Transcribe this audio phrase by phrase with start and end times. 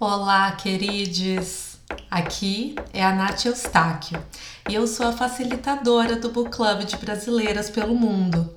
[0.00, 1.76] Olá, queridos!
[2.08, 4.22] Aqui é a Nath Eustáquio
[4.68, 8.48] e eu sou a facilitadora do Book Club de Brasileiras pelo Mundo.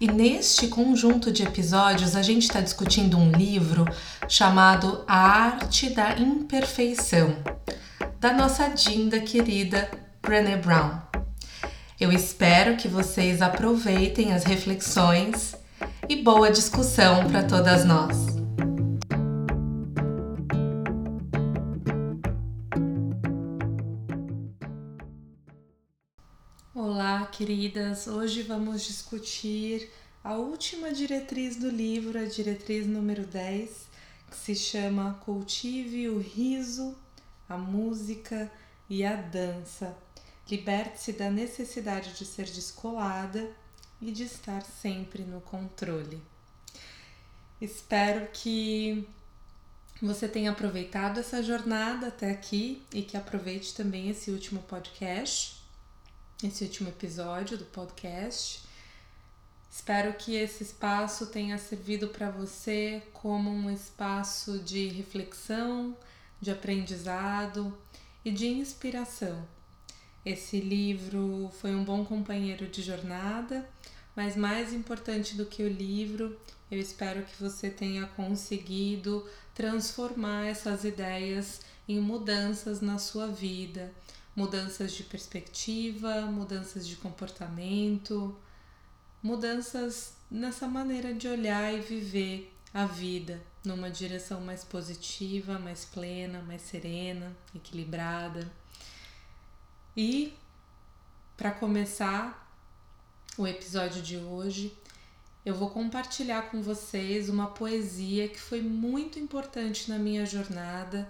[0.00, 3.84] E neste conjunto de episódios a gente está discutindo um livro
[4.28, 7.36] chamado A Arte da Imperfeição,
[8.20, 9.90] da nossa dinda querida
[10.22, 11.00] Brené Brown.
[11.98, 15.56] Eu espero que vocês aproveitem as reflexões
[16.08, 18.35] e boa discussão para todas nós.
[27.26, 28.06] Queridas!
[28.06, 29.90] Hoje vamos discutir
[30.22, 33.70] a última diretriz do livro, a diretriz número 10,
[34.30, 36.96] que se chama Cultive o riso,
[37.48, 38.50] a música
[38.88, 39.96] e a dança.
[40.50, 43.50] Liberte-se da necessidade de ser descolada
[44.00, 46.22] e de estar sempre no controle.
[47.60, 49.06] Espero que
[50.00, 55.55] você tenha aproveitado essa jornada até aqui e que aproveite também esse último podcast,
[56.42, 58.62] esse último episódio do podcast.
[59.70, 65.96] Espero que esse espaço tenha servido para você como um espaço de reflexão,
[66.40, 67.76] de aprendizado
[68.24, 69.46] e de inspiração.
[70.24, 73.68] Esse livro foi um bom companheiro de jornada
[74.16, 76.34] mas mais importante do que o livro,
[76.70, 83.92] eu espero que você tenha conseguido transformar essas ideias em mudanças na sua vida,
[84.36, 88.36] mudanças de perspectiva, mudanças de comportamento,
[89.22, 96.42] mudanças nessa maneira de olhar e viver a vida numa direção mais positiva, mais plena,
[96.42, 98.52] mais serena, equilibrada.
[99.96, 100.34] E
[101.36, 102.46] para começar,
[103.38, 104.76] o episódio de hoje,
[105.44, 111.08] eu vou compartilhar com vocês uma poesia que foi muito importante na minha jornada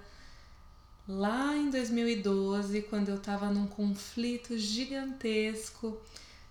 [1.08, 6.00] lá em 2012, quando eu estava num conflito gigantesco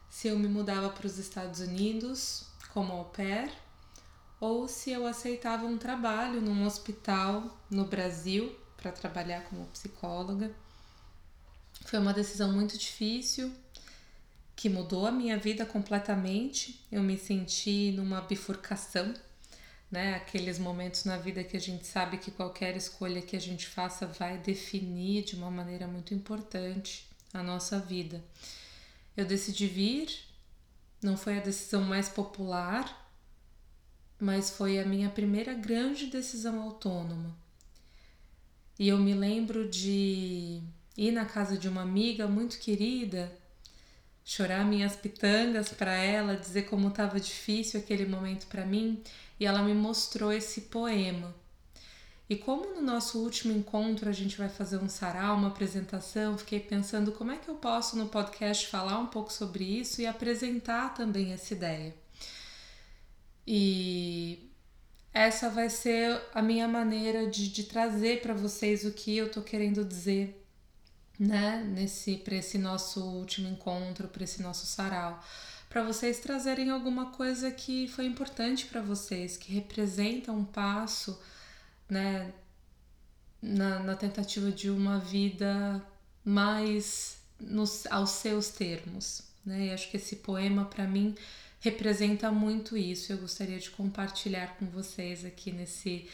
[0.09, 3.52] se eu me mudava para os Estados Unidos como au pair
[4.39, 10.52] ou se eu aceitava um trabalho num hospital no Brasil para trabalhar como psicóloga.
[11.86, 13.52] Foi uma decisão muito difícil,
[14.55, 16.80] que mudou a minha vida completamente.
[16.92, 19.14] Eu me senti numa bifurcação,
[19.92, 20.16] né?
[20.16, 24.06] Aqueles momentos na vida que a gente sabe que qualquer escolha que a gente faça
[24.06, 28.23] vai definir de uma maneira muito importante a nossa vida.
[29.16, 30.10] Eu decidi vir,
[31.02, 33.10] não foi a decisão mais popular,
[34.20, 37.36] mas foi a minha primeira grande decisão autônoma.
[38.78, 40.62] E eu me lembro de
[40.98, 43.32] ir na casa de uma amiga muito querida
[44.25, 49.02] chorar minhas pitangas para ela, dizer como estava difícil aquele momento para mim,
[49.39, 51.33] e ela me mostrou esse poema.
[52.27, 56.59] E como no nosso último encontro a gente vai fazer um sarau, uma apresentação, fiquei
[56.59, 60.95] pensando como é que eu posso no podcast falar um pouco sobre isso e apresentar
[60.95, 61.93] também essa ideia.
[63.45, 64.49] E
[65.13, 69.43] essa vai ser a minha maneira de, de trazer para vocês o que eu tô
[69.43, 70.45] querendo dizer
[71.20, 75.23] né, nesse para esse nosso último encontro, para esse nosso sarau,
[75.70, 81.20] para vocês trazerem alguma coisa que foi importante para vocês, que representa um passo,
[81.89, 82.33] né,
[83.42, 85.83] na, na tentativa de uma vida
[86.23, 89.67] mais nos, aos seus termos, né?
[89.67, 91.15] E acho que esse poema para mim
[91.59, 93.11] representa muito isso.
[93.11, 96.08] Eu gostaria de compartilhar com vocês aqui nesse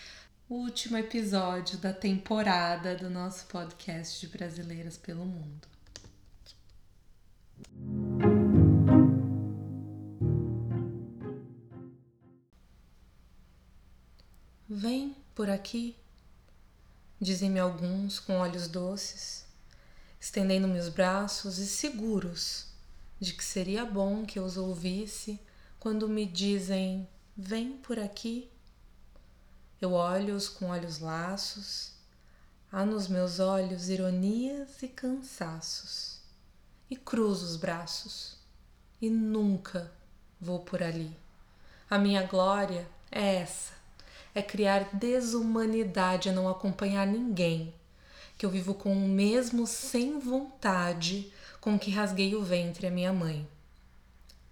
[0.53, 5.65] último episódio da temporada do nosso podcast de Brasileiras pelo Mundo.
[14.67, 15.95] Vem por aqui,
[17.17, 19.45] dizem-me alguns com olhos doces,
[20.19, 22.67] estendendo meus braços e seguros
[23.21, 25.39] de que seria bom que eu os ouvisse
[25.79, 27.07] quando me dizem:
[27.37, 28.50] Vem por aqui.
[29.81, 31.93] Eu olho-os com olhos laços,
[32.71, 36.21] há nos meus olhos ironias e cansaços,
[36.87, 38.37] e cruzo os braços,
[39.01, 39.91] e nunca
[40.39, 41.17] vou por ali.
[41.89, 43.73] A minha glória é essa,
[44.35, 47.73] é criar desumanidade a não acompanhar ninguém,
[48.37, 53.11] que eu vivo com o mesmo sem vontade com que rasguei o ventre a minha
[53.11, 53.47] mãe.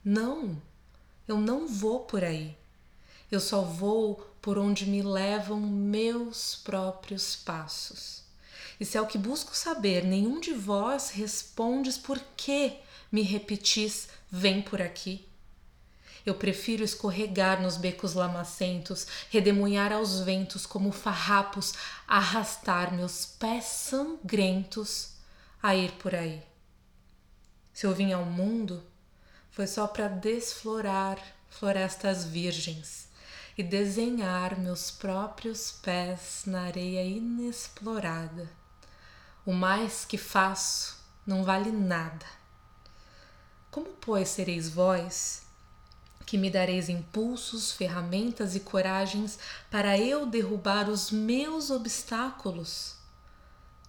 [0.04, 0.60] Não,
[1.28, 2.58] eu não vou por aí.
[3.32, 8.24] Eu só vou por onde me levam meus próprios passos.
[8.80, 12.80] E se é o que busco saber, nenhum de vós respondes por que
[13.12, 15.28] me repetis: vem por aqui.
[16.26, 21.74] Eu prefiro escorregar nos becos lamacentos, redemoinhar aos ventos como farrapos,
[22.08, 25.14] arrastar meus pés sangrentos
[25.62, 26.42] a ir por aí.
[27.74, 28.84] Se eu vim ao mundo,
[29.52, 31.18] foi só para desflorar
[31.50, 33.09] florestas virgens
[33.60, 38.50] e desenhar meus próprios pés na areia inexplorada.
[39.46, 40.98] O mais que faço
[41.28, 42.26] não vale nada.
[43.70, 45.42] Como, pois, sereis vós,
[46.26, 49.38] que me dareis impulsos, ferramentas e coragens
[49.70, 52.96] para eu derrubar os meus obstáculos?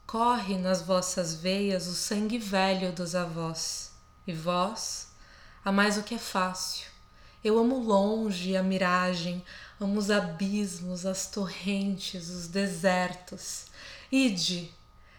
[0.05, 3.93] Corre nas vossas veias o sangue velho dos avós,
[4.27, 5.13] e vós,
[5.65, 6.90] amais o que é fácil,
[7.43, 9.43] eu amo longe a miragem,
[9.81, 13.67] amo os abismos, as torrentes, os desertos.
[14.13, 14.71] Ide,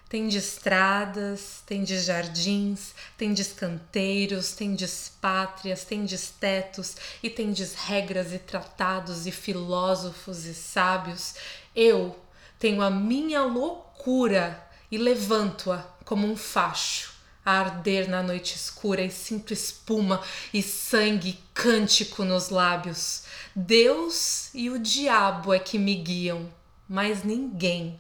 [0.08, 4.86] tem de estradas, tem de jardins, tem de canteiros, tem de
[5.20, 11.36] pátrias, tem de tetos e tem de regras e tratados e filósofos e sábios.
[11.76, 12.16] Eu
[12.60, 17.11] tenho a minha loucura e levanto-a como um facho
[17.46, 20.24] a arder na noite escura e sinto espuma
[20.54, 23.24] e sangue cântico nos lábios.
[23.56, 26.52] Deus e o diabo é que me guiam,
[26.88, 28.00] mas ninguém.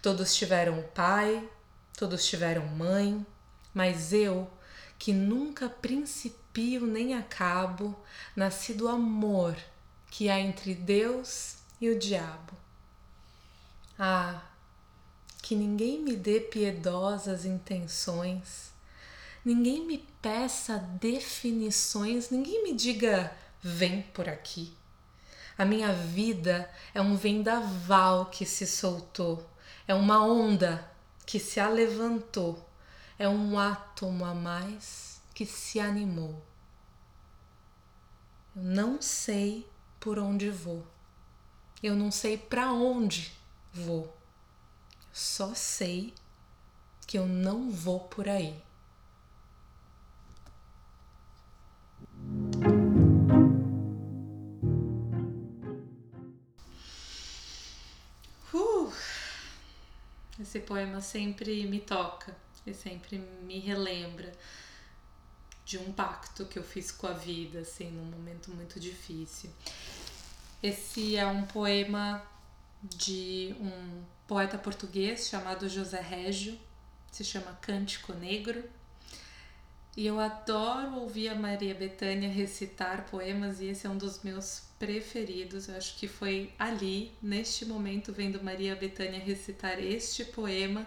[0.00, 1.46] Todos tiveram pai,
[1.96, 3.24] todos tiveram mãe,
[3.74, 4.50] mas eu,
[4.98, 7.94] que nunca principio nem acabo,
[8.34, 9.56] nasci do amor
[10.10, 12.54] que há entre Deus e o diabo.
[13.98, 14.42] Ah,
[15.42, 18.69] que ninguém me dê piedosas intenções
[19.44, 24.74] ninguém me peça definições, ninguém me diga vem por aqui.
[25.56, 29.46] A minha vida é um vendaval que se soltou,
[29.86, 30.90] é uma onda
[31.26, 32.66] que se alevantou,
[33.18, 36.42] é um átomo a mais que se animou.
[38.56, 39.68] Eu não sei
[40.00, 40.84] por onde vou,
[41.82, 43.32] eu não sei para onde
[43.72, 44.16] vou,
[45.12, 46.14] só sei
[47.06, 48.60] que eu não vou por aí.
[58.52, 58.92] Uh,
[60.40, 62.36] esse poema sempre me toca
[62.66, 64.32] e sempre me relembra
[65.64, 69.50] de um pacto que eu fiz com a vida, assim, num momento muito difícil.
[70.62, 72.22] Esse é um poema
[72.82, 76.58] de um poeta português chamado José Régio,
[77.12, 78.62] se chama Cântico Negro
[79.96, 84.62] e eu adoro ouvir a Maria Bethânia recitar poemas e esse é um dos meus
[84.78, 85.68] preferidos.
[85.68, 90.86] Eu acho que foi ali, neste momento, vendo Maria Bethânia recitar este poema,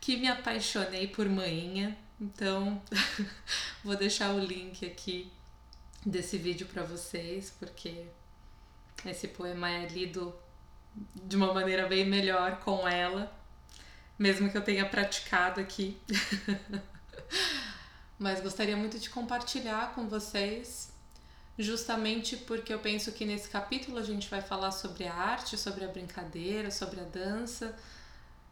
[0.00, 1.96] que me apaixonei por Mainha.
[2.20, 2.82] Então,
[3.84, 5.30] vou deixar o link aqui
[6.04, 8.04] desse vídeo para vocês, porque
[9.06, 10.34] esse poema é lido
[11.14, 13.32] de uma maneira bem melhor com ela,
[14.18, 15.96] mesmo que eu tenha praticado aqui.
[18.20, 20.92] mas gostaria muito de compartilhar com vocês,
[21.58, 25.86] justamente porque eu penso que nesse capítulo a gente vai falar sobre a arte, sobre
[25.86, 27.74] a brincadeira, sobre a dança,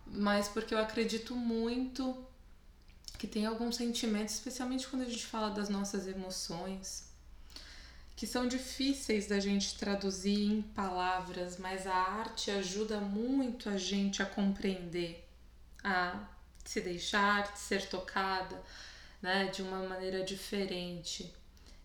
[0.06, 2.16] mas porque eu acredito muito
[3.18, 7.12] que tem alguns sentimentos, especialmente quando a gente fala das nossas emoções,
[8.16, 14.22] que são difíceis da gente traduzir em palavras, mas a arte ajuda muito a gente
[14.22, 15.28] a compreender,
[15.84, 16.26] a
[16.64, 18.58] se deixar ser tocada,
[19.20, 21.32] né, de uma maneira diferente.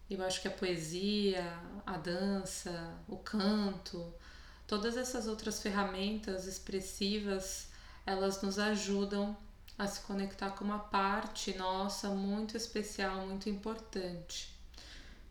[0.09, 1.43] Eu acho que a poesia,
[1.85, 4.13] a dança, o canto,
[4.67, 7.69] todas essas outras ferramentas expressivas,
[8.05, 9.35] elas nos ajudam
[9.77, 14.53] a se conectar com uma parte nossa muito especial, muito importante.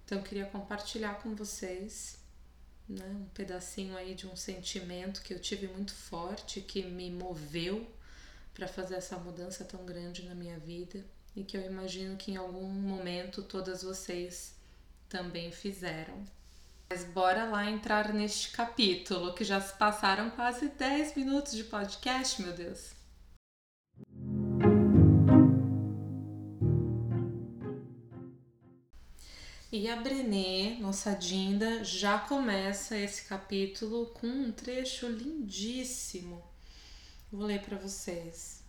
[0.04, 2.18] Então eu queria compartilhar com vocês
[2.88, 7.88] né, um pedacinho aí de um sentimento que eu tive muito forte, que me moveu
[8.52, 11.04] para fazer essa mudança tão grande na minha vida
[11.34, 14.54] e que eu imagino que em algum momento todas vocês
[15.08, 16.24] também fizeram.
[16.90, 22.42] Mas bora lá entrar neste capítulo, que já se passaram quase 10 minutos de podcast,
[22.42, 22.92] meu Deus.
[29.74, 36.42] E a Brené, nossa Dinda, já começa esse capítulo com um trecho lindíssimo.
[37.32, 38.62] Vou ler para vocês.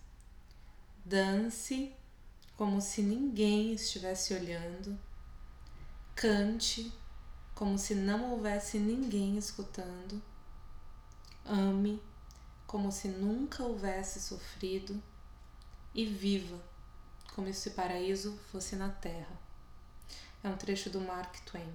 [1.04, 1.94] Dance
[2.56, 4.98] como se ninguém estivesse olhando,
[6.14, 6.92] cante
[7.54, 10.20] como se não houvesse ninguém escutando,
[11.44, 12.02] ame
[12.66, 15.00] como se nunca houvesse sofrido
[15.94, 16.60] e viva
[17.34, 19.38] como se o paraíso fosse na terra.
[20.42, 21.72] É um trecho do Mark Twain.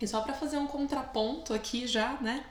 [0.00, 2.50] E só para fazer um contraponto aqui já, né?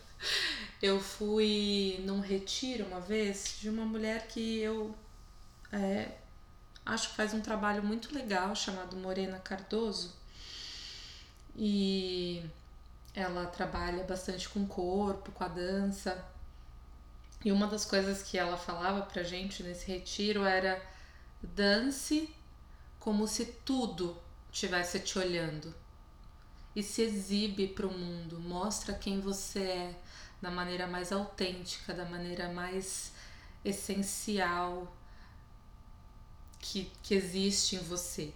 [0.82, 4.94] eu fui num retiro uma vez de uma mulher que eu
[5.72, 6.16] é,
[6.84, 10.14] acho que faz um trabalho muito legal chamado Morena Cardoso.
[11.56, 12.44] E
[13.14, 16.24] ela trabalha bastante com o corpo, com a dança.
[17.44, 20.80] E uma das coisas que ela falava pra gente nesse retiro era
[21.42, 22.28] dance
[22.98, 24.16] como se tudo
[24.52, 25.74] tivesse te olhando.
[26.76, 29.94] E se exibe para o mundo, mostra quem você é
[30.40, 33.12] da maneira mais autêntica, da maneira mais
[33.64, 34.94] essencial
[36.60, 38.32] que, que existe em você.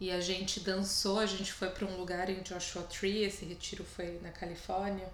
[0.00, 3.84] E a gente dançou, a gente foi para um lugar em Joshua Tree, esse retiro
[3.84, 5.08] foi na Califórnia.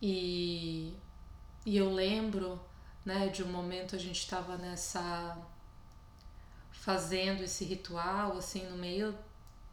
[0.00, 0.94] E,
[1.66, 2.60] e eu lembro,
[3.04, 5.36] né, de um momento a gente estava nessa
[6.72, 9.16] fazendo esse ritual assim no meio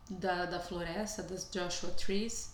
[0.10, 2.52] da, da floresta das Joshua Trees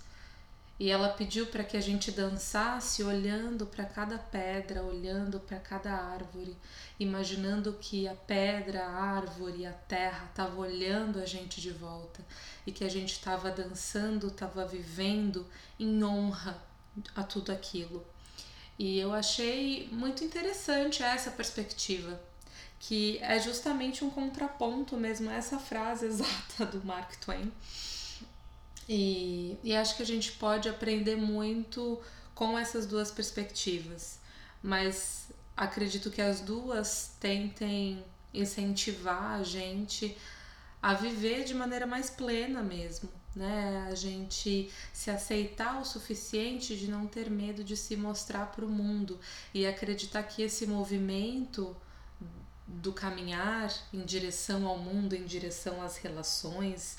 [0.80, 5.92] e ela pediu para que a gente dançasse olhando para cada pedra, olhando para cada
[5.92, 6.56] árvore,
[7.00, 12.24] imaginando que a pedra, a árvore, a terra estavam olhando a gente de volta
[12.66, 15.48] e que a gente estava dançando, estava vivendo
[15.80, 16.62] em honra
[17.16, 18.06] a tudo aquilo.
[18.78, 22.22] E eu achei muito interessante essa perspectiva,
[22.80, 27.52] que é justamente um contraponto mesmo a essa frase exata do Mark Twain
[28.88, 32.00] e, e acho que a gente pode aprender muito
[32.34, 34.20] com essas duas perspectivas,
[34.62, 38.04] mas acredito que as duas tentem
[38.34, 40.16] incentivar a gente
[40.82, 43.88] a viver de maneira mais plena mesmo, né?
[43.90, 48.70] A gente se aceitar o suficiente de não ter medo de se mostrar para o
[48.70, 49.20] mundo
[49.54, 51.76] e acreditar que esse movimento
[52.68, 56.98] do caminhar em direção ao mundo, em direção às relações,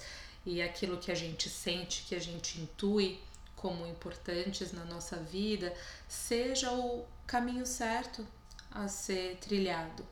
[0.48, 3.20] e aquilo que a gente sente, que a gente intui
[3.54, 5.74] como importantes na nossa vida,
[6.08, 8.26] seja o caminho certo
[8.70, 10.06] a ser trilhado,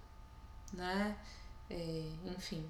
[0.75, 1.17] né?
[1.71, 2.69] É, enfim.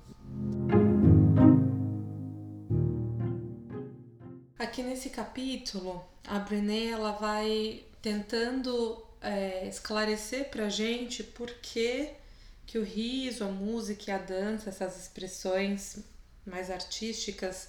[4.57, 12.13] Aqui nesse capítulo, a Brené ela vai tentando é, esclarecer pra gente por que,
[12.65, 16.05] que o riso, a música e a dança, essas expressões
[16.47, 17.69] mais artísticas,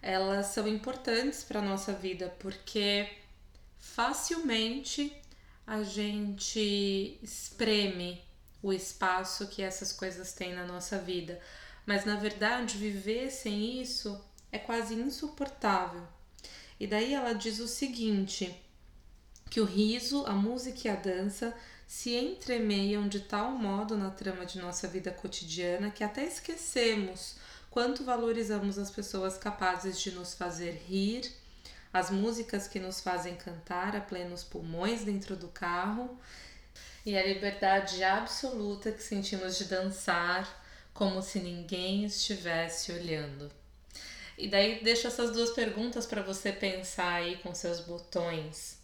[0.00, 3.08] elas são importantes para a nossa vida porque
[3.78, 5.16] facilmente
[5.66, 8.22] a gente espreme
[8.62, 11.40] o espaço que essas coisas têm na nossa vida.
[11.84, 16.06] Mas na verdade, viver sem isso é quase insuportável.
[16.78, 18.54] E daí ela diz o seguinte:
[19.50, 21.54] que o riso, a música e a dança
[21.86, 27.36] se entremeiam de tal modo na trama de nossa vida cotidiana que até esquecemos
[27.72, 31.32] quanto valorizamos as pessoas capazes de nos fazer rir,
[31.90, 36.20] as músicas que nos fazem cantar a plenos pulmões dentro do carro
[37.04, 40.62] e a liberdade absoluta que sentimos de dançar
[40.92, 43.50] como se ninguém estivesse olhando.
[44.36, 48.76] E daí deixo essas duas perguntas para você pensar aí com seus botões.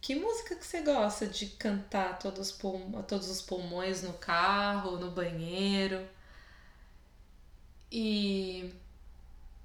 [0.00, 2.58] Que música que você gosta de cantar todos os,
[3.08, 6.08] todos os pulmões no carro, no banheiro?
[7.90, 8.72] E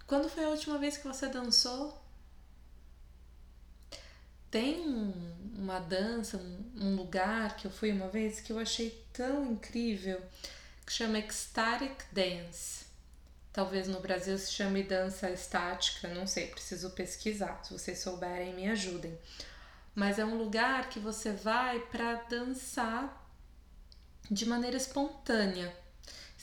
[0.07, 2.01] quando foi a última vez que você dançou?
[4.49, 5.13] Tem um,
[5.57, 10.21] uma dança, um lugar que eu fui uma vez que eu achei tão incrível
[10.85, 12.85] que chama Ecstatic Dance.
[13.51, 17.63] Talvez no Brasil se chame dança estática, não sei, preciso pesquisar.
[17.63, 19.17] Se vocês souberem, me ajudem.
[19.93, 23.25] Mas é um lugar que você vai para dançar
[24.29, 25.73] de maneira espontânea.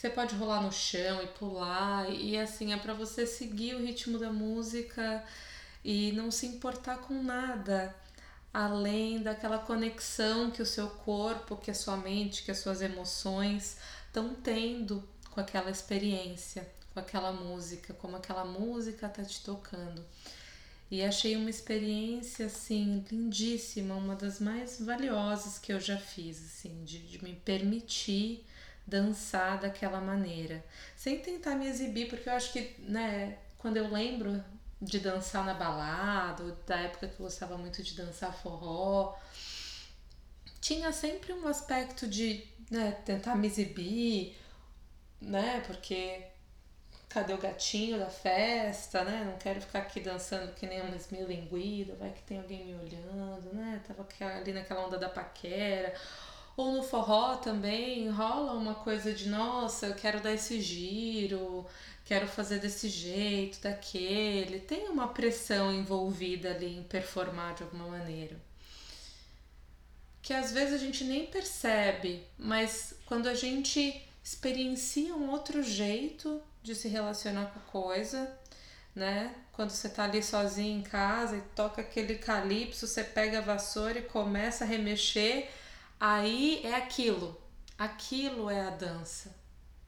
[0.03, 4.19] Você pode rolar no chão e pular, e assim, é para você seguir o ritmo
[4.19, 5.23] da música
[5.81, 7.95] e não se importar com nada
[8.53, 13.77] além daquela conexão que o seu corpo, que a sua mente, que as suas emoções
[14.05, 20.03] estão tendo com aquela experiência, com aquela música, como aquela música tá te tocando.
[20.91, 26.83] E achei uma experiência assim lindíssima, uma das mais valiosas que eu já fiz, assim,
[26.83, 28.45] de, de me permitir
[28.85, 30.63] dançar daquela maneira,
[30.95, 34.43] sem tentar me exibir, porque eu acho que, né, quando eu lembro
[34.81, 39.15] de dançar na balada, ou da época que eu gostava muito de dançar forró,
[40.59, 44.37] tinha sempre um aspecto de né, tentar me exibir,
[45.21, 46.25] né, porque
[47.13, 49.23] cadê o gatinho da festa, né?
[49.23, 53.53] Não quero ficar aqui dançando que nem uma esmilinguida, vai que tem alguém me olhando,
[53.53, 53.79] né?
[53.87, 55.93] Tava ali naquela onda da paquera
[56.55, 61.65] Ou no forró também rola uma coisa de nossa, eu quero dar esse giro,
[62.05, 64.59] quero fazer desse jeito, daquele.
[64.59, 68.35] Tem uma pressão envolvida ali em performar de alguma maneira.
[70.21, 76.41] Que às vezes a gente nem percebe, mas quando a gente experiencia um outro jeito
[76.61, 78.31] de se relacionar com a coisa,
[78.95, 79.35] né?
[79.51, 83.99] Quando você tá ali sozinho em casa e toca aquele calypso, você pega a vassoura
[83.99, 85.49] e começa a remexer
[86.05, 87.41] Aí é aquilo,
[87.77, 89.33] aquilo é a dança,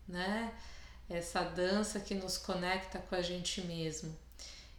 [0.07, 0.57] né?
[1.09, 4.17] Essa dança que nos conecta com a gente mesmo.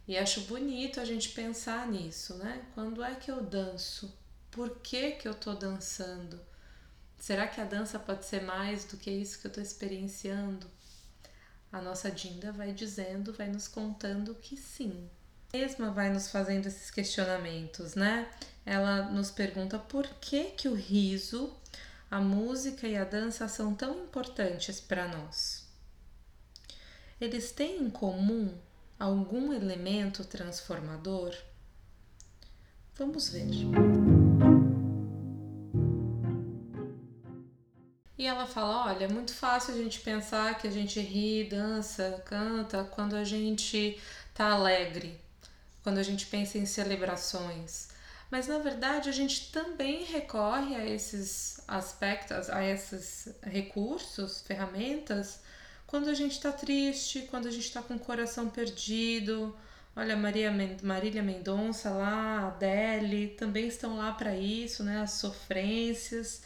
[0.07, 2.65] E acho bonito a gente pensar nisso, né?
[2.73, 4.17] Quando é que eu danço?
[4.49, 6.39] Por que, que eu tô dançando?
[7.19, 10.65] Será que a dança pode ser mais do que isso que eu tô experienciando?
[11.71, 15.07] A nossa Dinda vai dizendo, vai nos contando que sim.
[15.57, 18.27] Mesma vai nos fazendo esses questionamentos, né?
[18.67, 21.55] ela nos pergunta por que que o riso,
[22.11, 25.65] a música e a dança são tão importantes para nós.
[27.19, 28.53] Eles têm em comum
[28.99, 31.33] algum elemento transformador?
[32.95, 33.47] Vamos ver.
[38.17, 42.21] E ela fala: olha, é muito fácil a gente pensar que a gente ri, dança,
[42.25, 43.99] canta quando a gente
[44.33, 45.19] tá alegre,
[45.87, 47.87] quando a gente pensa em celebrações.
[48.29, 55.39] Mas na verdade a gente também recorre a esses aspectos, a esses recursos, ferramentas,
[55.85, 59.55] quando a gente está triste, quando a gente está com o coração perdido.
[59.95, 60.53] Olha, Maria
[60.83, 64.99] Marília Mendonça lá, Adele, também estão lá para isso, né?
[64.99, 66.41] As sofrências.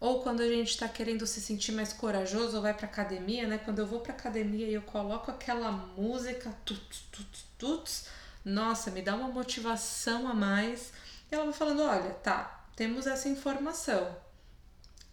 [0.00, 3.58] Ou quando a gente está querendo se sentir mais corajoso ou vai para academia, né?
[3.58, 8.06] Quando eu vou para academia e eu coloco aquela música, tuts, tuts, tuts,
[8.42, 10.90] nossa, me dá uma motivação a mais.
[11.30, 14.16] E ela vai falando: olha, tá, temos essa informação.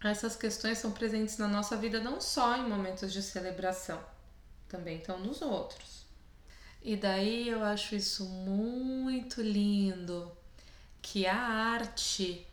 [0.02, 4.00] Essas questões são presentes na nossa vida não só em momentos de celebração,
[4.68, 6.06] também estão nos outros.
[6.80, 10.30] E daí eu acho isso muito lindo,
[11.02, 12.46] que a arte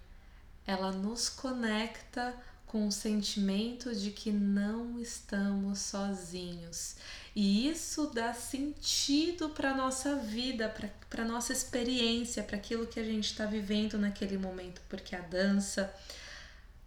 [0.66, 6.96] ela nos conecta com o sentimento de que não estamos sozinhos.
[7.36, 10.68] E isso dá sentido para a nossa vida,
[11.10, 15.22] para a nossa experiência, para aquilo que a gente está vivendo naquele momento, porque a
[15.22, 15.94] dança,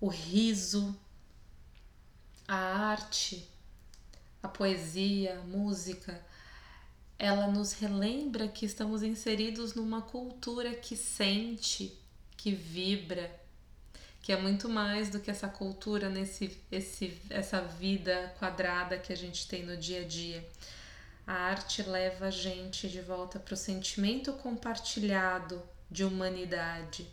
[0.00, 0.94] o riso,
[2.46, 3.48] a arte,
[4.42, 6.20] a poesia, a música,
[7.18, 11.98] ela nos relembra que estamos inseridos numa cultura que sente,
[12.36, 13.47] que vibra,
[14.28, 19.16] que é muito mais do que essa cultura nesse esse, essa vida quadrada que a
[19.16, 20.46] gente tem no dia a dia.
[21.26, 27.08] A arte leva a gente de volta para o sentimento compartilhado de humanidade.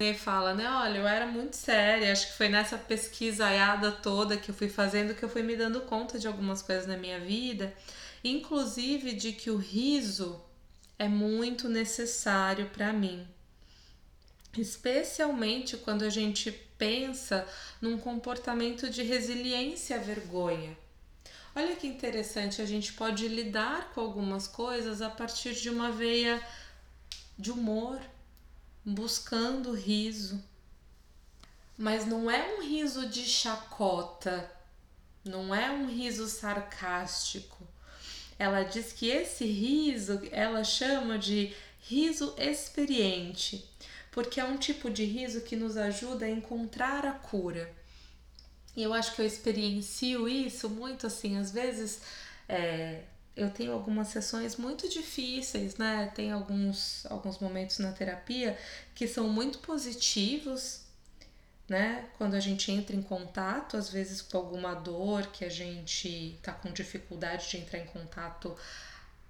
[0.00, 0.68] E fala, né?
[0.68, 5.14] Olha, eu era muito séria, acho que foi nessa pesquisaiada toda que eu fui fazendo
[5.14, 7.72] que eu fui me dando conta de algumas coisas na minha vida,
[8.24, 10.44] inclusive de que o riso
[10.98, 13.28] é muito necessário para mim
[14.60, 17.46] especialmente quando a gente pensa
[17.80, 20.76] num comportamento de resiliência à vergonha.
[21.54, 26.42] Olha que interessante, a gente pode lidar com algumas coisas a partir de uma veia
[27.38, 27.98] de humor,
[28.84, 30.42] buscando riso.
[31.78, 34.50] Mas não é um riso de chacota,
[35.24, 37.66] não é um riso sarcástico.
[38.38, 43.66] Ela diz que esse riso ela chama de riso experiente
[44.16, 47.70] porque é um tipo de riso que nos ajuda a encontrar a cura.
[48.74, 52.00] E eu acho que eu experiencio isso muito assim, às vezes
[52.48, 53.02] é,
[53.36, 56.10] eu tenho algumas sessões muito difíceis, né?
[56.14, 58.58] Tem alguns, alguns momentos na terapia
[58.94, 60.80] que são muito positivos,
[61.68, 62.08] né?
[62.16, 66.52] Quando a gente entra em contato, às vezes com alguma dor que a gente tá
[66.52, 68.56] com dificuldade de entrar em contato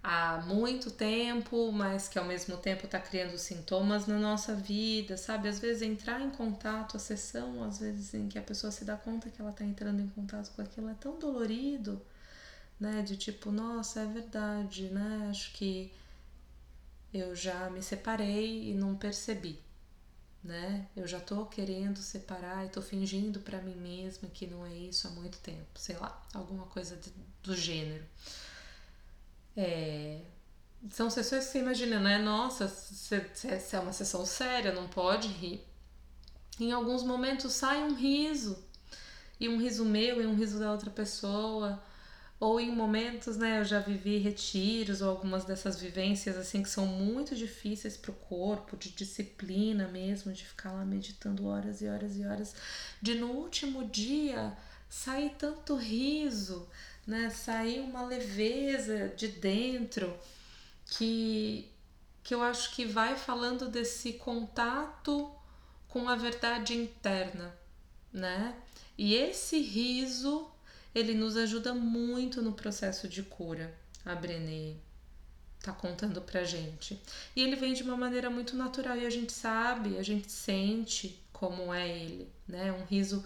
[0.07, 5.49] há muito tempo, mas que ao mesmo tempo está criando sintomas na nossa vida, sabe?
[5.49, 8.97] Às vezes entrar em contato, a sessão, às vezes em que a pessoa se dá
[8.97, 12.01] conta que ela está entrando em contato com aquilo é tão dolorido,
[12.79, 13.03] né?
[13.03, 15.27] De tipo, nossa, é verdade, né?
[15.29, 15.93] Acho que
[17.13, 19.59] eu já me separei e não percebi,
[20.45, 20.87] né?
[20.97, 25.09] Eu já tô querendo separar e tô fingindo para mim mesma que não é isso
[25.09, 26.97] há muito tempo, sei lá, alguma coisa
[27.43, 28.05] do gênero.
[29.57, 30.21] É,
[30.91, 32.19] são sessões que você imagina, né?
[32.19, 33.17] Nossa, se,
[33.77, 35.65] é uma sessão séria, não pode rir.
[36.61, 38.65] Em alguns momentos sai um riso,
[39.39, 41.83] e um riso meu e um riso da outra pessoa,
[42.39, 46.87] ou em momentos, né, eu já vivi retiros ou algumas dessas vivências assim que são
[46.87, 52.17] muito difíceis para o corpo, de disciplina mesmo, de ficar lá meditando horas e horas
[52.17, 52.55] e horas,
[53.01, 54.57] de no último dia
[54.89, 56.69] sair tanto riso,
[57.07, 60.17] né, sair uma leveza de dentro
[60.87, 61.71] que
[62.23, 65.33] que eu acho que vai falando desse contato
[65.87, 67.57] com a verdade interna,
[68.13, 68.53] né?
[68.99, 70.51] E esse riso
[70.93, 73.73] ele nos ajuda muito no processo de cura.
[74.05, 74.75] A Brené
[75.63, 77.01] tá contando pra gente.
[77.37, 81.23] E ele vem de uma maneira muito natural e a gente sabe, a gente sente
[81.33, 82.73] como é ele, né?
[82.73, 83.25] Um riso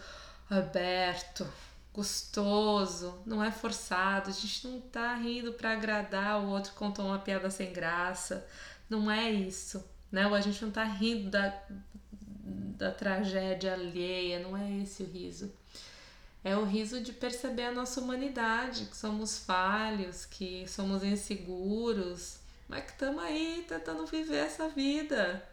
[0.51, 1.51] aberto,
[1.92, 7.18] gostoso, não é forçado, a gente não tá rindo para agradar o outro contou uma
[7.18, 8.46] piada sem graça.
[8.88, 10.26] Não é isso, né?
[10.26, 11.53] Ou a gente não tá rindo da,
[12.76, 15.53] da tragédia alheia, não é esse o riso.
[16.42, 22.85] É o riso de perceber a nossa humanidade, que somos falhos, que somos inseguros, mas
[22.85, 25.46] que estamos aí tentando viver essa vida.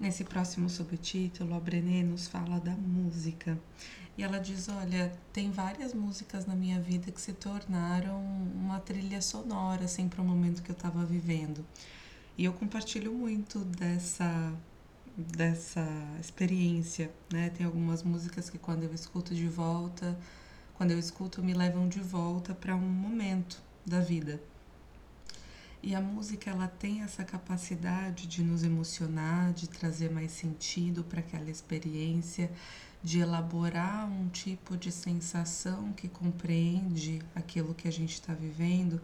[0.00, 3.60] Nesse próximo subtítulo, a Brené nos fala da música.
[4.16, 8.18] E ela diz: Olha, tem várias músicas na minha vida que se tornaram
[8.54, 11.62] uma trilha sonora, assim, para o momento que eu estava vivendo.
[12.38, 14.54] E eu compartilho muito dessa
[15.14, 15.86] dessa
[16.18, 17.50] experiência, né?
[17.50, 20.18] Tem algumas músicas que quando eu escuto de volta,
[20.76, 24.40] quando eu escuto me levam de volta para um momento da vida.
[25.82, 31.20] E a música ela tem essa capacidade de nos emocionar, de trazer mais sentido para
[31.20, 32.52] aquela experiência,
[33.02, 39.00] de elaborar um tipo de sensação que compreende aquilo que a gente está vivendo,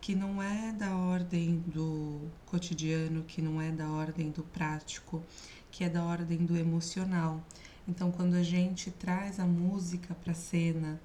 [0.00, 5.22] que não é da ordem do cotidiano, que não é da ordem do prático,
[5.70, 7.44] que é da ordem do emocional.
[7.86, 10.98] Então, quando a gente traz a música para a cena,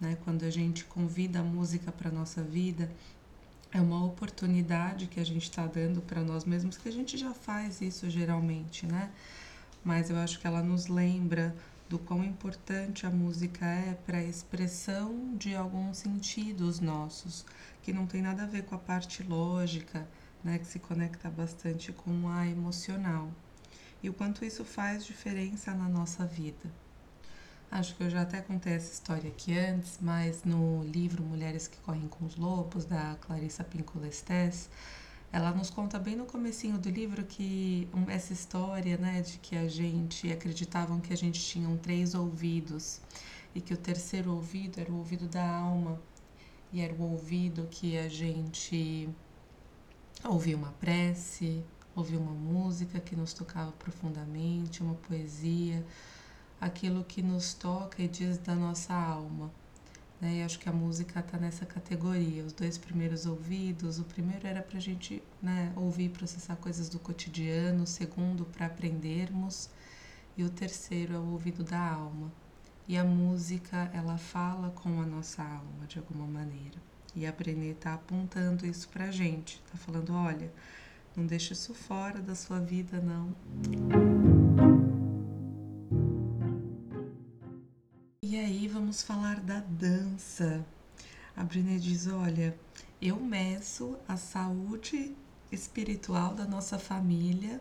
[0.00, 2.90] né, quando a gente convida a música para nossa vida,
[3.72, 7.34] é uma oportunidade que a gente está dando para nós mesmos, que a gente já
[7.34, 9.10] faz isso geralmente, né?
[9.84, 11.54] Mas eu acho que ela nos lembra
[11.88, 17.44] do quão importante a música é para a expressão de alguns sentidos nossos,
[17.82, 20.08] que não tem nada a ver com a parte lógica,
[20.42, 23.30] né, que se conecta bastante com a emocional.
[24.02, 26.70] E o quanto isso faz diferença na nossa vida.
[27.70, 31.76] Acho que eu já até contei essa história aqui antes, mas no livro Mulheres que
[31.78, 34.70] Correm com os Lobos, da Clarissa Pinkola Estés,
[35.32, 39.68] ela nos conta bem no comecinho do livro que essa história, né, de que a
[39.68, 43.00] gente acreditavam que a gente tinha três ouvidos
[43.54, 46.00] e que o terceiro ouvido era o ouvido da alma
[46.72, 49.08] e era o ouvido que a gente
[50.24, 51.62] ouvia uma prece,
[51.94, 55.84] ouvia uma música que nos tocava profundamente, uma poesia,
[56.60, 59.50] aquilo que nos toca e diz da nossa alma.
[60.20, 60.36] Né?
[60.36, 62.44] E acho que a música está nessa categoria.
[62.44, 66.88] Os dois primeiros ouvidos, o primeiro era para a gente né, ouvir e processar coisas
[66.88, 69.68] do cotidiano, o segundo para aprendermos,
[70.36, 72.32] e o terceiro é o ouvido da alma.
[72.88, 76.78] E a música, ela fala com a nossa alma de alguma maneira.
[77.14, 80.52] E a Brené está apontando isso para a gente, está falando, olha,
[81.16, 84.25] não deixa isso fora da sua vida, não.
[88.96, 90.64] Vamos falar da dança.
[91.36, 92.56] A Brené diz: Olha,
[93.02, 95.14] eu meço a saúde
[95.52, 97.60] espiritual da nossa família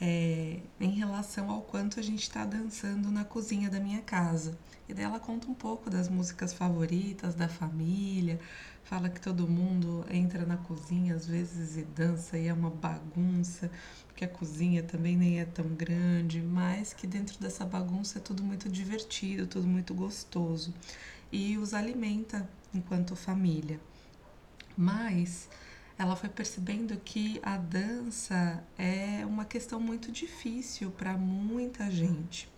[0.00, 4.56] é, em relação ao quanto a gente está dançando na cozinha da minha casa.
[4.88, 8.38] E daí ela conta um pouco das músicas favoritas da família,
[8.84, 13.70] fala que todo mundo entra na cozinha às vezes e dança e é uma bagunça,
[14.06, 18.44] porque a cozinha também nem é tão grande, mas que dentro dessa bagunça é tudo
[18.44, 20.72] muito divertido, tudo muito gostoso
[21.32, 23.80] e os alimenta enquanto família.
[24.76, 25.48] Mas
[25.98, 32.48] ela foi percebendo que a dança é uma questão muito difícil para muita gente.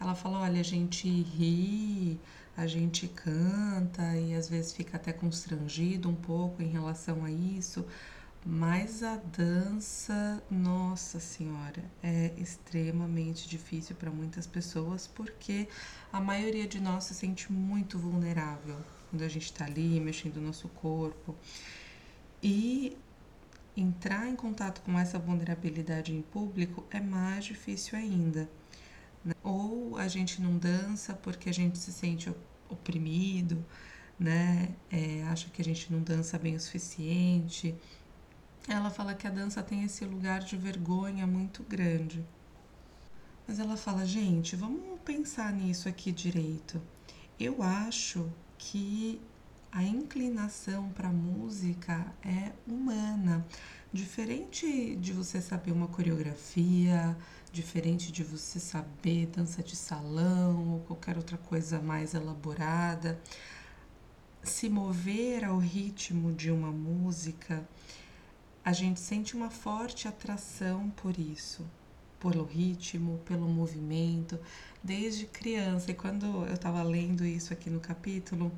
[0.00, 2.18] Ela falou: olha, a gente ri,
[2.56, 7.86] a gente canta e às vezes fica até constrangido um pouco em relação a isso,
[8.44, 15.68] mas a dança, nossa senhora, é extremamente difícil para muitas pessoas porque
[16.12, 18.76] a maioria de nós se sente muito vulnerável
[19.10, 21.36] quando a gente está ali mexendo o nosso corpo.
[22.42, 22.96] E
[23.76, 28.48] entrar em contato com essa vulnerabilidade em público é mais difícil ainda.
[29.24, 29.34] Né?
[29.42, 32.32] Ou a gente não dança porque a gente se sente
[32.68, 33.64] oprimido,
[34.18, 34.74] né?
[34.90, 37.74] É, acha que a gente não dança bem o suficiente.
[38.68, 42.24] Ela fala que a dança tem esse lugar de vergonha muito grande.
[43.46, 46.80] Mas ela fala, gente, vamos pensar nisso aqui direito.
[47.38, 49.20] Eu acho que
[49.72, 53.46] a inclinação para música é humana.
[53.92, 57.16] Diferente de você saber uma coreografia,
[57.52, 63.20] diferente de você saber dança de salão ou qualquer outra coisa mais elaborada,
[64.42, 67.68] se mover ao ritmo de uma música,
[68.64, 71.64] a gente sente uma forte atração por isso
[72.20, 74.38] pelo ritmo, pelo movimento,
[74.84, 75.90] desde criança.
[75.90, 78.52] E quando eu estava lendo isso aqui no capítulo,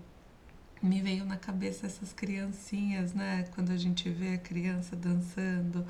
[0.83, 3.45] me veio na cabeça essas criancinhas, né?
[3.55, 5.87] Quando a gente vê a criança dançando,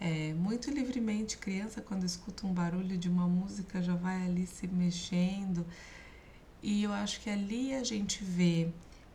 [0.00, 4.66] é, muito livremente, criança quando escuta um barulho de uma música já vai ali se
[4.66, 5.64] mexendo.
[6.62, 8.68] E eu acho que ali a gente vê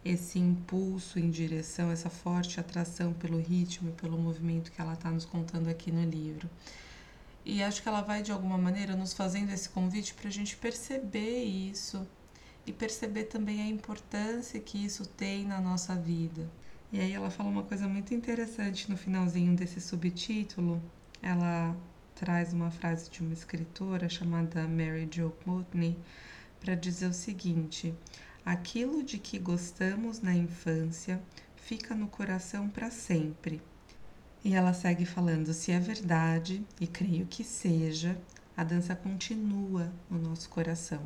[0.04, 5.10] esse impulso em direção, essa forte atração pelo ritmo e pelo movimento que ela está
[5.10, 6.50] nos contando aqui no livro.
[7.46, 10.56] E acho que ela vai de alguma maneira nos fazendo esse convite para a gente
[10.56, 12.06] perceber isso
[12.66, 16.50] e perceber também a importância que isso tem na nossa vida.
[16.92, 20.82] E aí ela fala uma coisa muito interessante no finalzinho desse subtítulo.
[21.22, 21.76] Ela
[22.16, 25.98] traz uma frase de uma escritora chamada Mary Jo Putney
[26.60, 27.94] para dizer o seguinte:
[28.46, 31.22] aquilo de que gostamos na infância
[31.56, 33.62] fica no coração para sempre
[34.44, 38.18] e ela segue falando: se é verdade, e creio que seja,
[38.56, 41.02] a dança continua no nosso coração,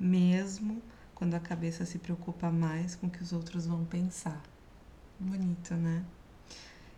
[0.00, 0.82] mesmo
[1.14, 4.42] quando a cabeça se preocupa mais com o que os outros vão pensar.
[5.18, 6.02] Bonito, né?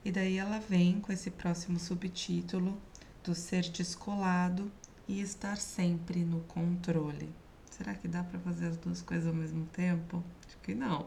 [0.04, 2.80] E daí ela vem com esse próximo subtítulo
[3.24, 4.70] do ser descolado
[5.08, 7.28] e estar sempre no controle.
[7.70, 10.22] Será que dá para fazer as duas coisas ao mesmo tempo?
[10.46, 11.06] Acho que não.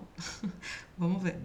[0.98, 1.40] Vamos ver.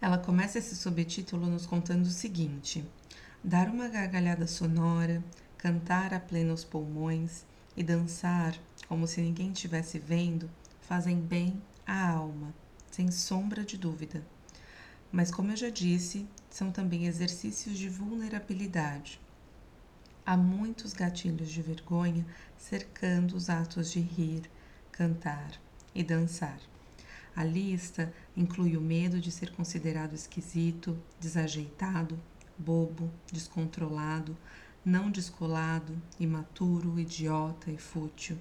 [0.00, 2.84] Ela começa esse subtítulo nos contando o seguinte:
[3.44, 5.22] dar uma gargalhada sonora,
[5.58, 7.44] cantar a plenos pulmões
[7.76, 10.48] e dançar como se ninguém estivesse vendo
[10.82, 12.54] fazem bem à alma,
[12.90, 14.24] sem sombra de dúvida.
[15.10, 19.20] Mas, como eu já disse, são também exercícios de vulnerabilidade.
[20.24, 22.24] Há muitos gatilhos de vergonha
[22.56, 24.48] cercando os atos de rir,
[24.92, 25.50] cantar
[25.92, 26.60] e dançar.
[27.34, 32.18] A lista inclui o medo de ser considerado esquisito, desajeitado,
[32.58, 34.36] bobo, descontrolado,
[34.84, 38.38] não descolado, imaturo, idiota e fútil.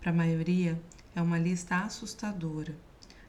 [0.00, 0.80] Para a maioria,
[1.14, 2.76] é uma lista assustadora.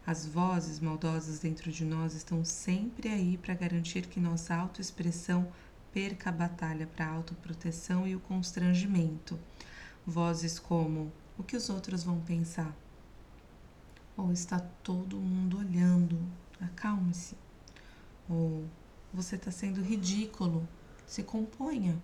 [0.05, 5.51] As vozes maldosas dentro de nós estão sempre aí para garantir que nossa autoexpressão
[5.93, 9.39] perca a batalha para a autoproteção e o constrangimento.
[10.05, 12.75] Vozes como: o que os outros vão pensar?
[14.15, 16.19] ou está todo mundo olhando,
[16.61, 17.35] acalme-se,
[18.29, 18.65] ou
[19.13, 20.67] você está sendo ridículo,
[21.05, 22.01] se componha.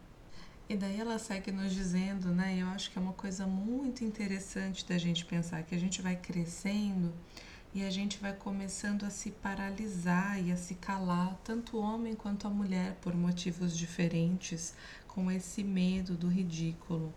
[0.69, 2.57] E daí ela segue nos dizendo, né?
[2.61, 6.15] Eu acho que é uma coisa muito interessante da gente pensar que a gente vai
[6.15, 7.11] crescendo
[7.73, 12.15] e a gente vai começando a se paralisar e a se calar, tanto o homem
[12.15, 14.75] quanto a mulher, por motivos diferentes,
[15.07, 17.13] com esse medo do ridículo.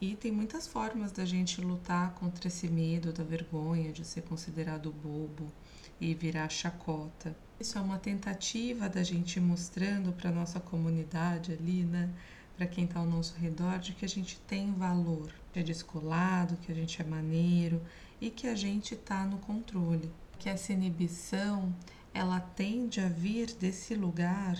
[0.00, 4.92] E tem muitas formas da gente lutar contra esse medo, da vergonha de ser considerado
[4.92, 5.52] bobo
[6.00, 7.36] e virar chacota.
[7.60, 12.08] Isso é uma tentativa da gente mostrando para nossa comunidade ali, né,
[12.56, 16.56] para quem está ao nosso redor, de que a gente tem valor, que é descolado,
[16.58, 17.80] que a gente é maneiro
[18.20, 20.10] e que a gente está no controle.
[20.38, 21.74] Que essa inibição,
[22.14, 24.56] ela tende a vir desse lugar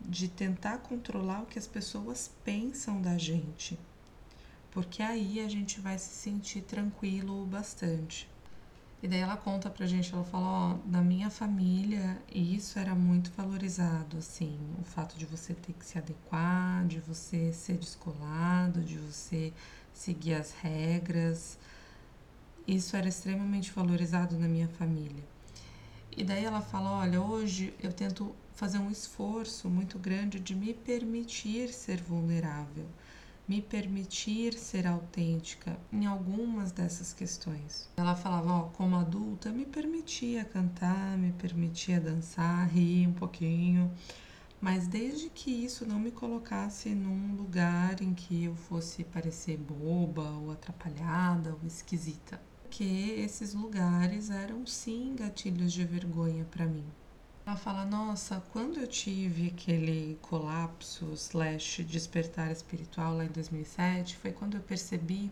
[0.00, 3.78] de tentar controlar o que as pessoas pensam da gente
[4.74, 8.28] porque aí a gente vai se sentir tranquilo bastante.
[9.04, 13.30] E daí ela conta pra gente, ela fala, ó, na minha família isso era muito
[13.36, 18.96] valorizado, assim, o fato de você ter que se adequar, de você ser descolado, de
[18.96, 19.52] você
[19.92, 21.58] seguir as regras.
[22.66, 25.22] Isso era extremamente valorizado na minha família.
[26.16, 30.72] E daí ela fala, olha, hoje eu tento fazer um esforço muito grande de me
[30.72, 32.86] permitir ser vulnerável
[33.46, 37.90] me permitir ser autêntica em algumas dessas questões.
[37.96, 43.92] Ela falava, ó, como adulta, me permitia cantar, me permitia dançar, rir um pouquinho,
[44.60, 50.30] mas desde que isso não me colocasse num lugar em que eu fosse parecer boba
[50.30, 52.40] ou atrapalhada ou esquisita.
[52.62, 52.82] Porque
[53.18, 56.86] esses lugares eram sim gatilhos de vergonha para mim.
[57.46, 64.32] Ela fala, nossa, quando eu tive aquele colapso slash despertar espiritual lá em 2007, foi
[64.32, 65.30] quando eu percebi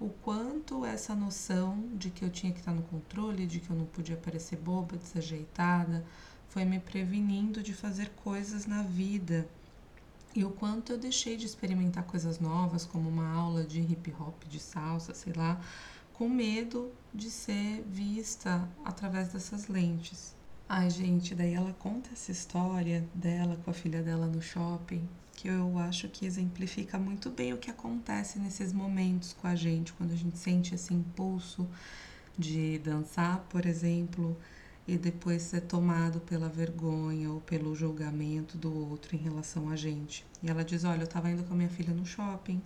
[0.00, 3.76] o quanto essa noção de que eu tinha que estar no controle, de que eu
[3.76, 6.04] não podia parecer boba, desajeitada,
[6.48, 9.48] foi me prevenindo de fazer coisas na vida.
[10.34, 14.42] E o quanto eu deixei de experimentar coisas novas, como uma aula de hip hop,
[14.48, 15.60] de salsa, sei lá,
[16.14, 20.34] com medo de ser vista através dessas lentes.
[20.68, 25.46] Ai, gente, daí ela conta essa história dela com a filha dela no shopping, que
[25.46, 30.12] eu acho que exemplifica muito bem o que acontece nesses momentos com a gente, quando
[30.12, 31.68] a gente sente esse impulso
[32.38, 34.34] de dançar, por exemplo,
[34.88, 40.24] e depois ser tomado pela vergonha ou pelo julgamento do outro em relação a gente.
[40.42, 42.60] E ela diz: Olha, eu estava indo com a minha filha no shopping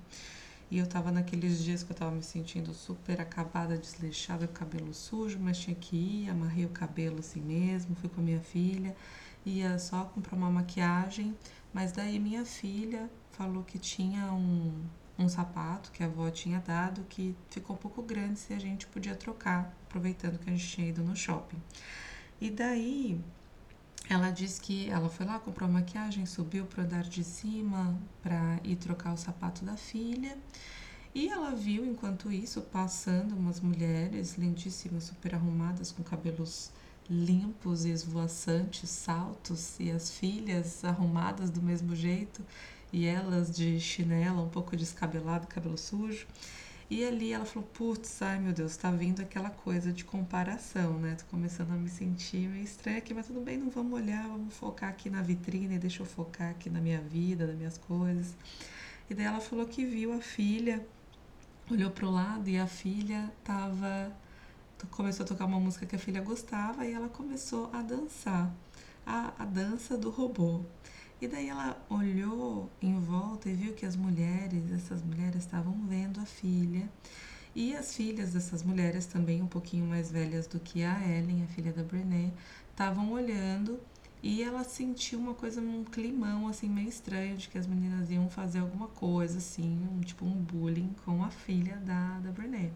[0.70, 4.56] e eu tava naqueles dias que eu tava me sentindo super acabada, desleixada, com o
[4.56, 8.40] cabelo sujo, mas tinha que ir, amarrei o cabelo assim mesmo, fui com a minha
[8.40, 8.94] filha,
[9.46, 11.34] ia só comprar uma maquiagem,
[11.72, 14.84] mas daí minha filha falou que tinha um,
[15.18, 18.86] um sapato que a avó tinha dado que ficou um pouco grande se a gente
[18.86, 21.60] podia trocar, aproveitando que a gente tinha ido no shopping.
[22.40, 23.20] E daí
[24.08, 28.76] ela disse que ela foi lá, comprou maquiagem, subiu pro andar de cima para ir
[28.76, 30.36] trocar o sapato da filha.
[31.14, 36.70] E ela viu, enquanto isso, passando umas mulheres lindíssimas, super arrumadas, com cabelos
[37.08, 42.42] limpos e esvoaçantes, saltos, e as filhas arrumadas do mesmo jeito,
[42.92, 46.26] e elas de chinela, um pouco descabelado, cabelo sujo.
[46.90, 51.16] E ali ela falou, putz, ai meu Deus, tá vindo aquela coisa de comparação, né?
[51.16, 54.54] Tô começando a me sentir meio estranha aqui, mas tudo bem, não vamos olhar, vamos
[54.54, 58.34] focar aqui na vitrine, deixa eu focar aqui na minha vida, nas minhas coisas.
[59.10, 60.82] E daí ela falou que viu a filha,
[61.70, 64.10] olhou pro lado e a filha tava.
[64.90, 68.50] Começou a tocar uma música que a filha gostava e ela começou a dançar.
[69.04, 70.62] A, a dança do robô.
[71.20, 76.20] E daí ela olhou em volta e viu que as mulheres, essas mulheres estavam vendo
[76.20, 76.88] a filha.
[77.54, 81.48] E as filhas dessas mulheres, também um pouquinho mais velhas do que a Ellen, a
[81.48, 82.32] filha da Brené,
[82.70, 83.80] estavam olhando
[84.22, 88.28] e ela sentiu uma coisa, um climão assim meio estranho de que as meninas iam
[88.28, 92.70] fazer alguma coisa assim, um, tipo um bullying com a filha da, da Brené.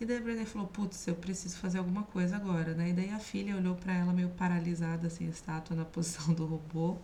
[0.00, 2.90] E daí a Brené falou: Putz, eu preciso fazer alguma coisa agora, né?
[2.90, 6.98] E daí a filha olhou para ela meio paralisada, assim, estátua na posição do robô.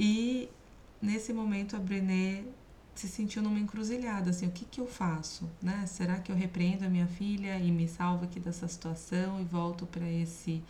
[0.00, 0.48] E
[1.02, 2.44] nesse momento a Brené
[2.94, 5.84] se sentiu numa encruzilhada, assim, o que que eu faço, né?
[5.86, 9.86] Será que eu repreendo a minha filha e me salvo aqui dessa situação e volto
[9.86, 10.62] para esse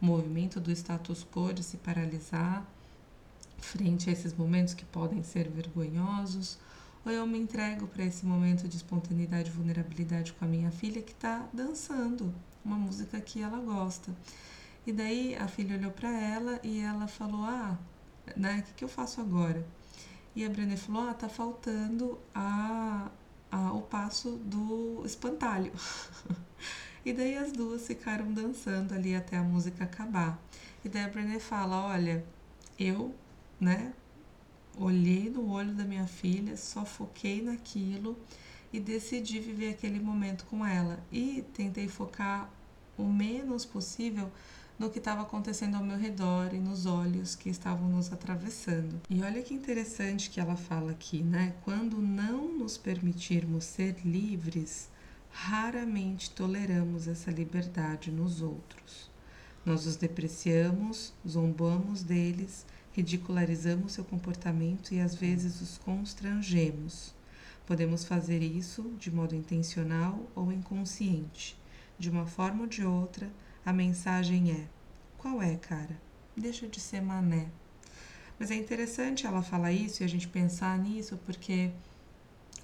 [0.00, 2.66] movimento do status quo de se paralisar
[3.58, 6.58] frente a esses momentos que podem ser vergonhosos?
[7.06, 11.00] Ou eu me entrego para esse momento de espontaneidade e vulnerabilidade com a minha filha
[11.00, 14.12] que está dançando uma música que ela gosta?
[14.84, 17.78] E daí a filha olhou para ela e ela falou: Ah,
[18.36, 18.60] né?
[18.60, 19.64] O que, que eu faço agora?
[20.34, 23.10] E a Brené falou: ah, tá faltando a,
[23.50, 25.72] a, o passo do espantalho.
[27.04, 30.38] e daí as duas ficaram dançando ali até a música acabar.
[30.84, 32.24] E daí a Brené fala: olha,
[32.78, 33.14] eu,
[33.60, 33.92] né,
[34.78, 38.16] olhei no olho da minha filha, só foquei naquilo
[38.72, 40.98] e decidi viver aquele momento com ela.
[41.12, 42.50] E tentei focar
[42.96, 44.30] o menos possível
[44.78, 49.00] no que estava acontecendo ao meu redor e nos olhos que estavam nos atravessando.
[49.08, 51.54] E olha que interessante que ela fala aqui, né?
[51.64, 54.88] Quando não nos permitirmos ser livres,
[55.30, 59.10] raramente toleramos essa liberdade nos outros.
[59.64, 67.14] Nós os depreciamos, zombamos deles, ridicularizamos seu comportamento e às vezes os constrangemos.
[67.66, 71.56] Podemos fazer isso de modo intencional ou inconsciente.
[71.98, 73.30] De uma forma ou de outra,
[73.64, 74.66] a mensagem é:
[75.18, 76.00] qual é, cara?
[76.36, 77.48] Deixa de ser mané.
[78.38, 81.70] Mas é interessante ela falar isso e a gente pensar nisso, porque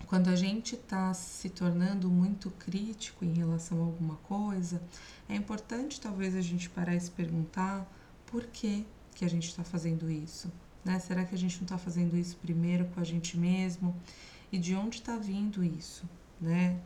[0.06, 4.82] quando a gente está se tornando muito crítico em relação a alguma coisa,
[5.28, 7.87] é importante talvez a gente parar e se perguntar
[8.26, 10.50] por que, que a gente está fazendo isso.
[10.84, 10.98] Né?
[10.98, 13.94] Será que a gente não está fazendo isso primeiro com a gente mesmo?
[14.50, 16.08] E de onde está vindo isso?
[16.40, 16.80] Né?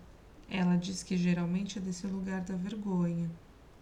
[0.51, 3.31] Ela diz que geralmente é desse lugar da vergonha.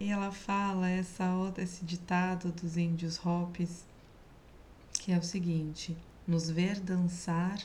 [0.02, 3.84] E ela fala essa outra, esse ditado dos índios Hopis,
[4.94, 5.94] que é o seguinte:
[6.26, 7.60] nos ver dançar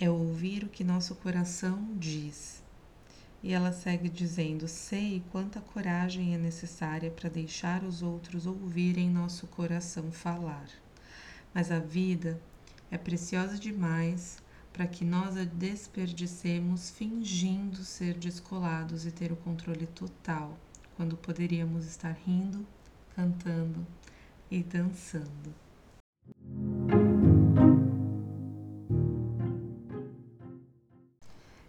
[0.00, 2.62] é ouvir o que nosso coração diz.
[3.42, 9.46] E ela segue dizendo: sei quanta coragem é necessária para deixar os outros ouvirem nosso
[9.46, 10.70] coração falar.
[11.52, 12.40] Mas a vida
[12.90, 14.38] é preciosa demais
[14.72, 20.58] para que nós a desperdicemos fingindo ser descolados e ter o controle total
[20.96, 22.66] quando poderíamos estar rindo,
[23.14, 23.86] cantando
[24.50, 25.54] e dançando.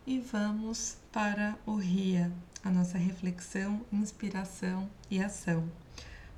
[0.06, 2.32] E vamos para o RIA,
[2.64, 5.70] a nossa reflexão, inspiração e ação.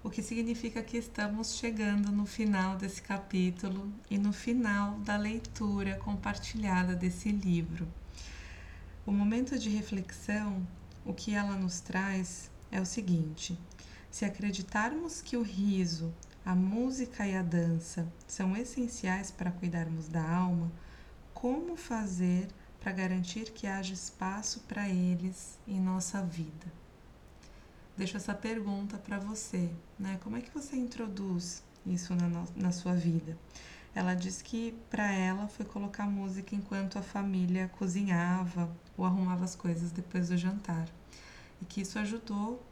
[0.01, 5.97] o que significa que estamos chegando no final desse capítulo e no final da leitura
[5.97, 7.85] compartilhada desse livro.
[9.05, 10.65] O momento de reflexão,
[11.05, 13.57] o que ela nos traz é o seguinte:
[14.11, 16.13] se acreditarmos que o riso,
[16.45, 20.71] a música e a dança são essenciais para cuidarmos da alma,
[21.33, 22.47] como fazer
[22.79, 26.79] para garantir que haja espaço para eles em nossa vida?
[27.99, 30.17] deixo essa pergunta para você, né?
[30.23, 33.37] Como é que você introduz isso na, no, na sua vida?
[33.93, 39.53] Ela diz que para ela foi colocar música enquanto a família cozinhava ou arrumava as
[39.53, 40.87] coisas depois do jantar.
[41.61, 42.63] E que isso ajudou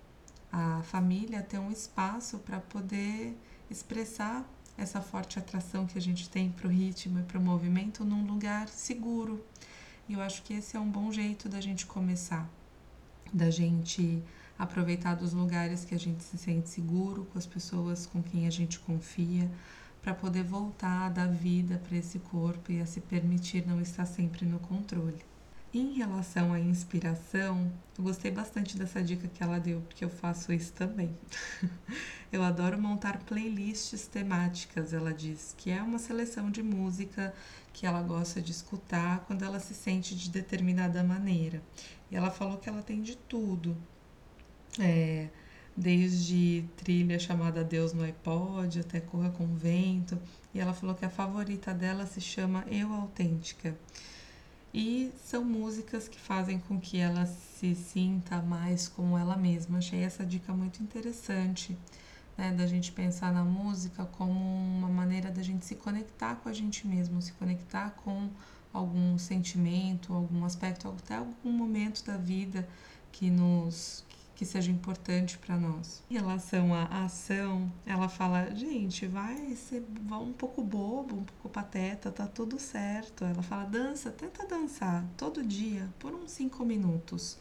[0.52, 3.38] a família a ter um espaço para poder
[3.70, 8.06] expressar essa forte atração que a gente tem para o ritmo e para o movimento
[8.06, 9.44] num lugar seguro.
[10.08, 12.48] E eu acho que esse é um bom jeito da gente começar,
[13.34, 14.24] da gente
[14.58, 18.50] aproveitar dos lugares que a gente se sente seguro, com as pessoas com quem a
[18.50, 19.50] gente confia,
[20.02, 24.06] para poder voltar a dar vida para esse corpo e a se permitir não estar
[24.06, 25.22] sempre no controle.
[25.78, 30.52] Em relação à inspiração, eu gostei bastante dessa dica que ela deu, porque eu faço
[30.52, 31.16] isso também.
[32.34, 37.32] eu adoro montar playlists temáticas, ela diz, que é uma seleção de música
[37.72, 41.62] que ela gosta de escutar quando ela se sente de determinada maneira.
[42.10, 43.78] E ela falou que ela tem de tudo,
[44.80, 45.28] é,
[45.76, 50.18] desde trilha chamada Deus no iPod até Corra com Vento.
[50.56, 53.78] E ela falou que a favorita dela se chama Eu Autêntica.
[54.74, 59.80] E são músicas que fazem com que ela se sinta mais como ela mesma.
[59.80, 61.78] Achei essa dica muito interessante,
[62.38, 62.52] né?
[62.52, 66.86] Da gente pensar na música como uma maneira da gente se conectar com a gente
[66.86, 68.30] mesmo, se conectar com
[68.74, 72.68] algum sentimento, algum aspecto, até algum momento da vida
[73.12, 74.06] que nos
[74.38, 76.04] que seja importante para nós.
[76.12, 82.12] Em relação à ação, ela fala: gente, vai ser um pouco bobo, um pouco pateta,
[82.12, 83.26] tá tudo certo.
[83.26, 87.40] Ela fala: dança, tenta dançar todo dia por uns 5 minutos.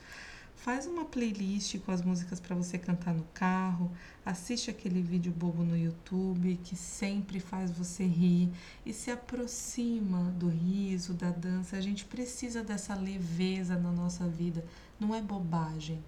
[0.54, 3.92] Faz uma playlist com as músicas para você cantar no carro,
[4.24, 8.50] assiste aquele vídeo bobo no YouTube que sempre faz você rir
[8.84, 11.76] e se aproxima do riso, da dança.
[11.76, 14.64] A gente precisa dessa leveza na nossa vida,
[14.98, 16.02] não é bobagem,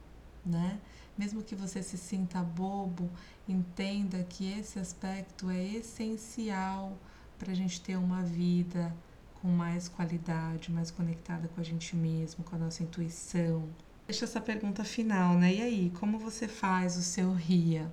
[0.48, 0.80] né?
[1.16, 3.10] Mesmo que você se sinta bobo,
[3.48, 6.96] entenda que esse aspecto é essencial
[7.38, 8.94] para a gente ter uma vida
[9.40, 13.68] com mais qualidade, mais conectada com a gente mesmo, com a nossa intuição.
[14.06, 15.54] Deixa essa pergunta final, né?
[15.54, 17.92] E aí, como você faz o seu RIA?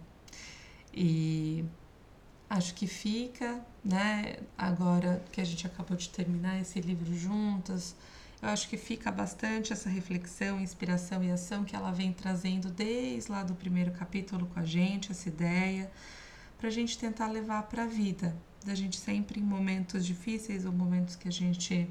[0.93, 1.65] E
[2.49, 4.37] acho que fica, né?
[4.57, 7.95] Agora que a gente acabou de terminar esse livro juntas,
[8.45, 13.31] eu acho que fica bastante essa reflexão, inspiração e ação que ela vem trazendo desde
[13.31, 15.91] lá do primeiro capítulo com a gente, essa ideia,
[16.59, 20.71] para a gente tentar levar para a vida, da gente sempre em momentos difíceis ou
[20.71, 21.89] momentos que a gente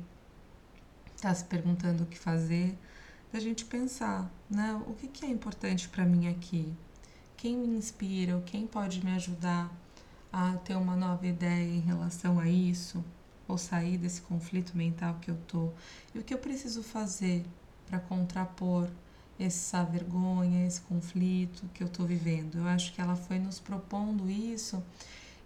[1.16, 2.78] está se perguntando o que fazer,
[3.32, 4.80] da gente pensar, né?
[4.86, 6.72] O que, que é importante para mim aqui?
[7.36, 8.40] Quem me inspira?
[8.46, 9.72] Quem pode me ajudar
[10.32, 13.04] a ter uma nova ideia em relação a isso?
[13.46, 15.70] Ou sair desse conflito mental que eu tô
[16.14, 17.44] e o que eu preciso fazer
[17.86, 18.88] para contrapor
[19.38, 22.58] essa vergonha, esse conflito que eu tô vivendo.
[22.58, 24.82] Eu acho que ela foi nos propondo isso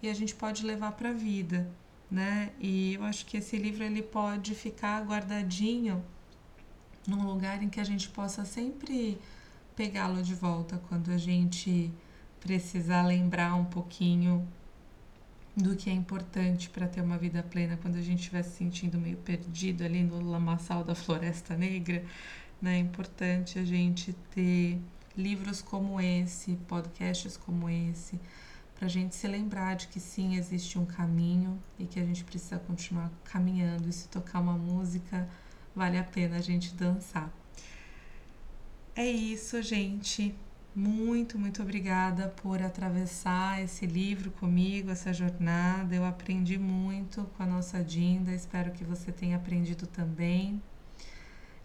[0.02, 1.68] e a gente pode levar para a vida,
[2.10, 2.52] né?
[2.60, 6.04] E eu acho que esse livro ele pode ficar guardadinho
[7.06, 9.18] num lugar em que a gente possa sempre
[9.74, 11.90] pegá-lo de volta quando a gente
[12.40, 14.46] precisar lembrar um pouquinho
[15.58, 18.98] do que é importante para ter uma vida plena quando a gente estiver se sentindo
[18.98, 22.04] meio perdido ali no lamaçal da Floresta Negra.
[22.62, 22.76] Né?
[22.76, 24.80] É importante a gente ter
[25.16, 28.20] livros como esse, podcasts como esse,
[28.76, 32.22] para a gente se lembrar de que sim, existe um caminho e que a gente
[32.22, 33.88] precisa continuar caminhando.
[33.88, 35.28] E se tocar uma música,
[35.74, 37.32] vale a pena a gente dançar.
[38.94, 40.34] É isso, gente.
[40.78, 45.92] Muito, muito obrigada por atravessar esse livro comigo, essa jornada.
[45.92, 50.62] Eu aprendi muito com a nossa Dinda, espero que você tenha aprendido também.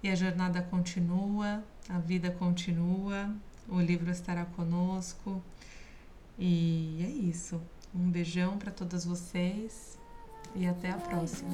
[0.02, 3.30] E a jornada continua, a vida continua,
[3.70, 5.44] o livro estará conosco.
[6.40, 7.62] E é isso.
[7.94, 10.00] Um beijão para todas vocês
[10.56, 11.52] e até a próxima.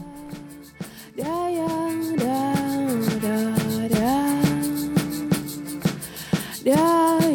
[6.66, 7.29] Yeah.